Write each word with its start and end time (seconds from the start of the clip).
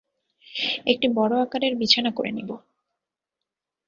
একটি 0.85 1.07
বড় 1.09 1.33
আকারের 1.41 1.73
বিছানা 1.75 2.11
করে 2.11 2.31
নিবো। 2.31 2.55